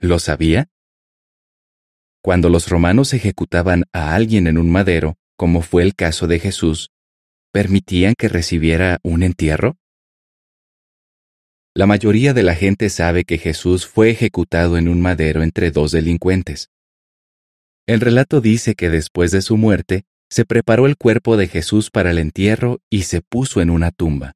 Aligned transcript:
¿Lo 0.00 0.20
sabía? 0.20 0.68
Cuando 2.22 2.50
los 2.50 2.68
romanos 2.68 3.14
ejecutaban 3.14 3.84
a 3.92 4.14
alguien 4.14 4.46
en 4.46 4.56
un 4.56 4.70
madero, 4.70 5.16
como 5.36 5.60
fue 5.60 5.82
el 5.82 5.96
caso 5.96 6.28
de 6.28 6.38
Jesús, 6.38 6.90
¿permitían 7.52 8.14
que 8.16 8.28
recibiera 8.28 8.98
un 9.02 9.24
entierro? 9.24 9.76
La 11.74 11.86
mayoría 11.86 12.32
de 12.32 12.44
la 12.44 12.54
gente 12.54 12.90
sabe 12.90 13.24
que 13.24 13.38
Jesús 13.38 13.86
fue 13.86 14.10
ejecutado 14.10 14.78
en 14.78 14.88
un 14.88 15.00
madero 15.00 15.42
entre 15.42 15.72
dos 15.72 15.90
delincuentes. 15.90 16.70
El 17.86 18.00
relato 18.00 18.40
dice 18.40 18.76
que 18.76 18.90
después 18.90 19.32
de 19.32 19.42
su 19.42 19.56
muerte, 19.56 20.04
se 20.30 20.44
preparó 20.44 20.86
el 20.86 20.96
cuerpo 20.96 21.36
de 21.36 21.48
Jesús 21.48 21.90
para 21.90 22.10
el 22.12 22.18
entierro 22.18 22.78
y 22.88 23.02
se 23.02 23.20
puso 23.20 23.60
en 23.60 23.70
una 23.70 23.90
tumba. 23.90 24.34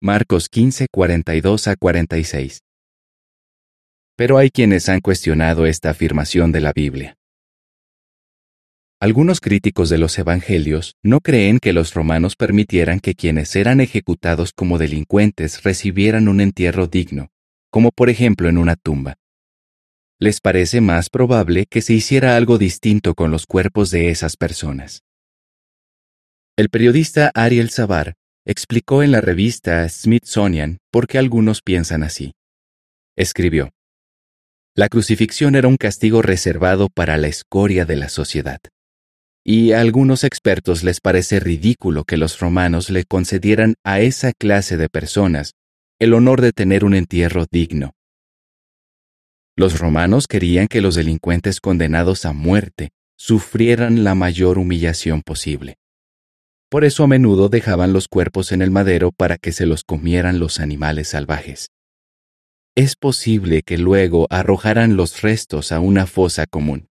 Marcos 0.00 0.48
15, 0.48 0.86
42 0.90 1.68
a 1.68 1.76
46. 1.76 2.63
Pero 4.16 4.38
hay 4.38 4.50
quienes 4.50 4.88
han 4.88 5.00
cuestionado 5.00 5.66
esta 5.66 5.90
afirmación 5.90 6.52
de 6.52 6.60
la 6.60 6.72
Biblia. 6.72 7.16
Algunos 9.00 9.40
críticos 9.40 9.90
de 9.90 9.98
los 9.98 10.16
Evangelios 10.18 10.94
no 11.02 11.20
creen 11.20 11.58
que 11.58 11.72
los 11.72 11.92
romanos 11.94 12.36
permitieran 12.36 13.00
que 13.00 13.14
quienes 13.14 13.54
eran 13.56 13.80
ejecutados 13.80 14.52
como 14.52 14.78
delincuentes 14.78 15.62
recibieran 15.62 16.28
un 16.28 16.40
entierro 16.40 16.86
digno, 16.86 17.28
como 17.70 17.90
por 17.90 18.08
ejemplo 18.08 18.48
en 18.48 18.56
una 18.56 18.76
tumba. 18.76 19.16
Les 20.20 20.40
parece 20.40 20.80
más 20.80 21.10
probable 21.10 21.66
que 21.66 21.82
se 21.82 21.92
hiciera 21.92 22.36
algo 22.36 22.56
distinto 22.56 23.14
con 23.14 23.32
los 23.32 23.46
cuerpos 23.46 23.90
de 23.90 24.10
esas 24.10 24.36
personas. 24.36 25.02
El 26.56 26.70
periodista 26.70 27.32
Ariel 27.34 27.70
Savar 27.70 28.14
explicó 28.46 29.02
en 29.02 29.10
la 29.10 29.20
revista 29.20 29.88
Smithsonian 29.88 30.78
por 30.92 31.08
qué 31.08 31.18
algunos 31.18 31.62
piensan 31.62 32.04
así. 32.04 32.32
Escribió, 33.16 33.73
La 34.76 34.88
crucifixión 34.88 35.54
era 35.54 35.68
un 35.68 35.76
castigo 35.76 36.20
reservado 36.20 36.88
para 36.88 37.16
la 37.16 37.28
escoria 37.28 37.84
de 37.84 37.96
la 37.96 38.08
sociedad 38.08 38.58
y 39.44 39.72
a 39.72 39.80
algunos 39.80 40.24
expertos 40.24 40.82
les 40.82 41.00
parece 41.00 41.38
ridículo 41.38 42.04
que 42.04 42.16
los 42.16 42.40
romanos 42.40 42.88
le 42.88 43.04
concedieran 43.04 43.74
a 43.84 44.00
esa 44.00 44.32
clase 44.32 44.78
de 44.78 44.88
personas 44.88 45.52
el 46.00 46.14
honor 46.14 46.40
de 46.40 46.52
tener 46.52 46.84
un 46.84 46.94
entierro 46.94 47.44
digno. 47.50 47.92
Los 49.56 49.78
romanos 49.78 50.26
querían 50.26 50.66
que 50.66 50.80
los 50.80 50.94
delincuentes 50.94 51.60
condenados 51.60 52.24
a 52.24 52.32
muerte 52.32 52.90
sufrieran 53.16 54.02
la 54.02 54.14
mayor 54.14 54.58
humillación 54.58 55.22
posible. 55.22 55.76
Por 56.70 56.84
eso 56.84 57.04
a 57.04 57.06
menudo 57.06 57.48
dejaban 57.48 57.92
los 57.92 58.08
cuerpos 58.08 58.50
en 58.50 58.62
el 58.62 58.70
madero 58.70 59.12
para 59.12 59.36
que 59.36 59.52
se 59.52 59.66
los 59.66 59.84
comieran 59.84 60.40
los 60.40 60.58
animales 60.58 61.08
salvajes. 61.08 61.68
Es 62.76 62.96
posible 62.96 63.62
que 63.62 63.78
luego 63.78 64.26
arrojaran 64.30 64.96
los 64.96 65.22
restos 65.22 65.72
a 65.72 65.80
una 65.80 66.06
fosa 66.06 66.46
común 66.46 66.88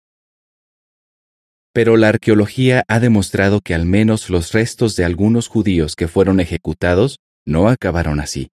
pero 1.73 1.97
la 1.97 2.09
arqueología 2.09 2.83
ha 2.88 2.99
demostrado 2.99 3.61
que 3.61 3.73
al 3.73 3.85
menos 3.85 4.30
los 4.30 4.52
restos 4.52 4.95
de 4.95 5.05
algunos 5.05 5.47
judíos 5.47 5.95
que 5.95 6.07
fueron 6.07 6.39
ejecutados 6.39 7.19
no 7.45 7.69
acabaron 7.69 8.19
así. 8.19 8.50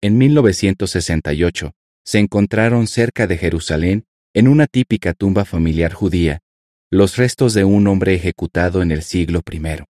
En 0.00 0.16
1968 0.18 1.72
se 2.04 2.18
encontraron 2.18 2.86
cerca 2.86 3.26
de 3.26 3.38
Jerusalén, 3.38 4.04
en 4.34 4.48
una 4.48 4.66
típica 4.66 5.14
tumba 5.14 5.44
familiar 5.44 5.92
judía, 5.92 6.40
los 6.90 7.16
restos 7.16 7.54
de 7.54 7.64
un 7.64 7.86
hombre 7.88 8.14
ejecutado 8.14 8.82
en 8.82 8.90
el 8.90 9.02
siglo 9.02 9.42
I. 9.50 9.84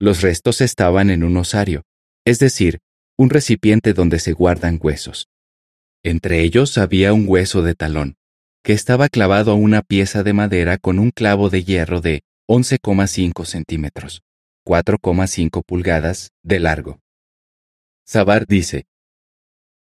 Los 0.00 0.20
restos 0.22 0.60
estaban 0.60 1.10
en 1.10 1.24
un 1.24 1.36
osario, 1.36 1.82
es 2.24 2.38
decir, 2.38 2.80
un 3.16 3.30
recipiente 3.30 3.92
donde 3.92 4.18
se 4.18 4.32
guardan 4.32 4.78
huesos. 4.82 5.28
Entre 6.02 6.42
ellos 6.42 6.76
había 6.78 7.12
un 7.12 7.24
hueso 7.26 7.62
de 7.62 7.74
talón, 7.74 8.16
que 8.62 8.72
estaba 8.72 9.08
clavado 9.08 9.52
a 9.52 9.54
una 9.54 9.82
pieza 9.82 10.22
de 10.22 10.32
madera 10.32 10.78
con 10.78 10.98
un 10.98 11.10
clavo 11.10 11.50
de 11.50 11.64
hierro 11.64 12.00
de 12.00 12.22
11,5 12.48 13.44
centímetros, 13.44 14.22
4,5 14.66 15.62
pulgadas, 15.64 16.32
de 16.42 16.60
largo. 16.60 17.00
Sabar 18.04 18.46
dice, 18.46 18.86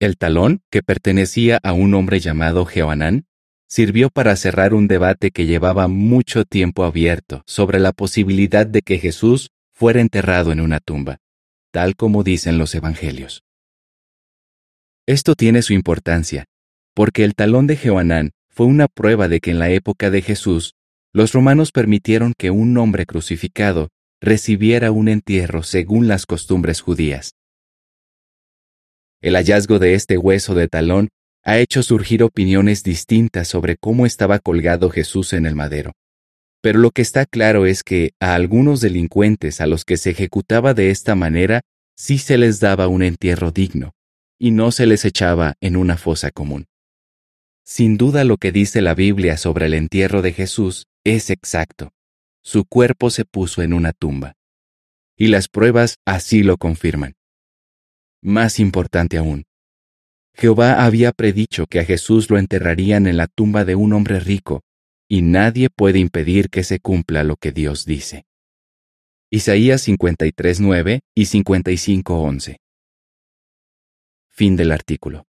el 0.00 0.16
talón, 0.16 0.62
que 0.70 0.82
pertenecía 0.82 1.60
a 1.62 1.74
un 1.74 1.94
hombre 1.94 2.20
llamado 2.20 2.64
Jehoanán, 2.64 3.26
sirvió 3.68 4.08
para 4.08 4.34
cerrar 4.34 4.72
un 4.72 4.88
debate 4.88 5.30
que 5.30 5.44
llevaba 5.44 5.88
mucho 5.88 6.46
tiempo 6.46 6.84
abierto 6.84 7.42
sobre 7.46 7.78
la 7.78 7.92
posibilidad 7.92 8.66
de 8.66 8.80
que 8.80 8.98
Jesús 8.98 9.50
fuera 9.72 10.00
enterrado 10.00 10.52
en 10.52 10.60
una 10.60 10.80
tumba, 10.80 11.18
tal 11.70 11.96
como 11.96 12.22
dicen 12.22 12.58
los 12.58 12.74
evangelios. 12.74 13.42
Esto 15.06 15.34
tiene 15.34 15.62
su 15.62 15.72
importancia, 15.72 16.44
porque 16.94 17.24
el 17.24 17.34
talón 17.34 17.66
de 17.66 17.76
Jehoanán 17.76 18.32
fue 18.48 18.66
una 18.66 18.88
prueba 18.88 19.28
de 19.28 19.40
que 19.40 19.50
en 19.50 19.58
la 19.58 19.70
época 19.70 20.10
de 20.10 20.22
Jesús, 20.22 20.74
los 21.12 21.32
romanos 21.32 21.72
permitieron 21.72 22.34
que 22.36 22.50
un 22.50 22.76
hombre 22.76 23.06
crucificado 23.06 23.88
recibiera 24.20 24.92
un 24.92 25.08
entierro 25.08 25.62
según 25.62 26.08
las 26.08 26.26
costumbres 26.26 26.80
judías. 26.80 27.34
El 29.22 29.34
hallazgo 29.34 29.78
de 29.78 29.94
este 29.94 30.18
hueso 30.18 30.54
de 30.54 30.68
talón 30.68 31.08
ha 31.42 31.58
hecho 31.58 31.82
surgir 31.82 32.22
opiniones 32.22 32.82
distintas 32.82 33.48
sobre 33.48 33.76
cómo 33.76 34.06
estaba 34.06 34.38
colgado 34.38 34.90
Jesús 34.90 35.32
en 35.32 35.46
el 35.46 35.54
madero. 35.54 35.92
Pero 36.62 36.78
lo 36.78 36.90
que 36.90 37.02
está 37.02 37.26
claro 37.26 37.66
es 37.66 37.82
que 37.82 38.12
a 38.20 38.34
algunos 38.34 38.80
delincuentes 38.80 39.60
a 39.60 39.66
los 39.66 39.84
que 39.84 39.96
se 39.96 40.10
ejecutaba 40.10 40.74
de 40.74 40.90
esta 40.90 41.14
manera 41.14 41.62
sí 41.96 42.18
se 42.18 42.38
les 42.38 42.60
daba 42.60 42.88
un 42.88 43.02
entierro 43.02 43.50
digno, 43.50 43.92
y 44.38 44.50
no 44.50 44.70
se 44.72 44.86
les 44.86 45.04
echaba 45.04 45.54
en 45.60 45.76
una 45.76 45.96
fosa 45.96 46.30
común. 46.30 46.66
Sin 47.64 47.96
duda 47.96 48.24
lo 48.24 48.36
que 48.36 48.52
dice 48.52 48.82
la 48.82 48.94
Biblia 48.94 49.36
sobre 49.36 49.66
el 49.66 49.74
entierro 49.74 50.22
de 50.22 50.32
Jesús 50.32 50.86
es 51.04 51.30
exacto. 51.30 51.92
Su 52.42 52.64
cuerpo 52.64 53.10
se 53.10 53.24
puso 53.24 53.62
en 53.62 53.72
una 53.72 53.92
tumba. 53.92 54.34
Y 55.16 55.28
las 55.28 55.48
pruebas 55.48 55.96
así 56.06 56.42
lo 56.42 56.56
confirman. 56.56 57.14
Más 58.22 58.58
importante 58.58 59.18
aún, 59.18 59.44
Jehová 60.34 60.84
había 60.84 61.12
predicho 61.12 61.66
que 61.66 61.80
a 61.80 61.84
Jesús 61.84 62.30
lo 62.30 62.38
enterrarían 62.38 63.06
en 63.06 63.16
la 63.18 63.26
tumba 63.26 63.64
de 63.64 63.74
un 63.74 63.92
hombre 63.92 64.20
rico, 64.20 64.62
y 65.12 65.22
nadie 65.22 65.70
puede 65.70 65.98
impedir 65.98 66.50
que 66.50 66.62
se 66.62 66.78
cumpla 66.78 67.24
lo 67.24 67.34
que 67.34 67.50
Dios 67.50 67.84
dice. 67.84 68.26
Isaías 69.28 69.88
53.9 69.88 71.00
y 71.16 71.22
55.11. 71.22 72.58
Fin 74.28 74.54
del 74.54 74.70
artículo. 74.70 75.26